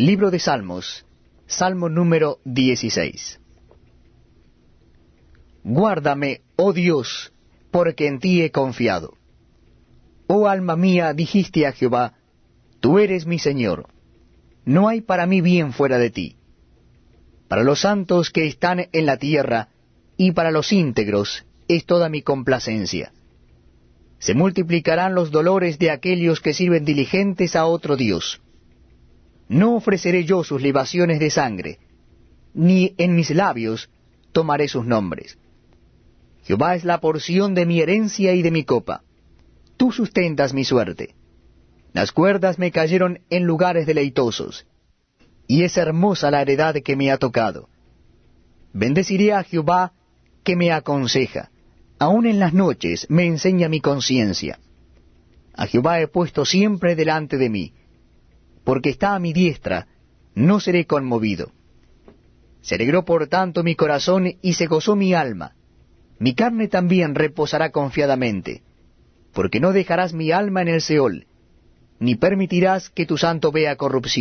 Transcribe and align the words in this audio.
Libro 0.00 0.30
de 0.30 0.38
Salmos, 0.38 1.04
Salmo 1.48 1.88
número 1.88 2.38
16. 2.44 3.40
Guárdame, 5.64 6.42
oh 6.54 6.72
Dios, 6.72 7.32
porque 7.72 8.06
en 8.06 8.20
ti 8.20 8.40
he 8.40 8.52
confiado. 8.52 9.14
Oh 10.28 10.46
alma 10.46 10.76
mía, 10.76 11.12
dijiste 11.14 11.66
a 11.66 11.72
Jehová, 11.72 12.14
Tú 12.78 13.00
eres 13.00 13.26
mi 13.26 13.40
Señor. 13.40 13.88
No 14.64 14.86
hay 14.86 15.00
para 15.00 15.26
mí 15.26 15.40
bien 15.40 15.72
fuera 15.72 15.98
de 15.98 16.10
ti. 16.10 16.36
Para 17.48 17.64
los 17.64 17.80
santos 17.80 18.30
que 18.30 18.46
están 18.46 18.86
en 18.92 19.04
la 19.04 19.16
tierra, 19.16 19.70
y 20.16 20.30
para 20.30 20.52
los 20.52 20.70
íntegros, 20.70 21.44
es 21.66 21.86
toda 21.86 22.08
mi 22.08 22.22
complacencia. 22.22 23.12
Se 24.20 24.34
multiplicarán 24.34 25.16
los 25.16 25.32
dolores 25.32 25.76
de 25.80 25.90
aquellos 25.90 26.40
que 26.40 26.54
sirven 26.54 26.84
diligentes 26.84 27.56
a 27.56 27.64
otro 27.64 27.96
Dios. 27.96 28.40
No 29.48 29.76
ofreceré 29.76 30.24
yo 30.24 30.44
sus 30.44 30.60
libaciones 30.60 31.20
de 31.20 31.30
sangre, 31.30 31.78
ni 32.52 32.94
en 32.98 33.14
mis 33.14 33.30
labios 33.30 33.88
tomaré 34.32 34.68
sus 34.68 34.84
nombres. 34.84 35.38
Jehová 36.44 36.74
es 36.74 36.84
la 36.84 37.00
porción 37.00 37.54
de 37.54 37.64
mi 37.64 37.80
herencia 37.80 38.34
y 38.34 38.42
de 38.42 38.50
mi 38.50 38.64
copa. 38.64 39.02
Tú 39.76 39.90
sustentas 39.90 40.52
mi 40.52 40.64
suerte. 40.64 41.14
Las 41.94 42.12
cuerdas 42.12 42.58
me 42.58 42.70
cayeron 42.70 43.20
en 43.30 43.44
lugares 43.44 43.86
deleitosos, 43.86 44.66
y 45.46 45.62
es 45.62 45.76
hermosa 45.78 46.30
la 46.30 46.42
heredad 46.42 46.74
que 46.84 46.96
me 46.96 47.10
ha 47.10 47.16
tocado. 47.16 47.68
Bendeciré 48.74 49.32
a 49.32 49.44
Jehová 49.44 49.92
que 50.44 50.56
me 50.56 50.72
aconseja. 50.72 51.50
Aun 51.98 52.26
en 52.26 52.38
las 52.38 52.52
noches 52.52 53.06
me 53.08 53.26
enseña 53.26 53.68
mi 53.68 53.80
conciencia. 53.80 54.58
A 55.54 55.66
Jehová 55.66 56.00
he 56.00 56.06
puesto 56.06 56.44
siempre 56.44 56.94
delante 56.94 57.38
de 57.38 57.48
mí 57.48 57.72
porque 58.68 58.90
está 58.90 59.14
a 59.14 59.18
mi 59.18 59.32
diestra, 59.32 59.86
no 60.34 60.60
seré 60.60 60.84
conmovido. 60.84 61.52
Se 62.60 62.74
alegró 62.74 63.06
por 63.06 63.26
tanto 63.26 63.64
mi 63.64 63.74
corazón 63.74 64.34
y 64.42 64.52
se 64.52 64.66
gozó 64.66 64.94
mi 64.94 65.14
alma. 65.14 65.54
Mi 66.18 66.34
carne 66.34 66.68
también 66.68 67.14
reposará 67.14 67.70
confiadamente, 67.70 68.60
porque 69.32 69.58
no 69.58 69.72
dejarás 69.72 70.12
mi 70.12 70.32
alma 70.32 70.60
en 70.60 70.68
el 70.68 70.82
Seol, 70.82 71.26
ni 71.98 72.16
permitirás 72.16 72.90
que 72.90 73.06
tu 73.06 73.16
santo 73.16 73.52
vea 73.52 73.76
corrupción. 73.76 74.16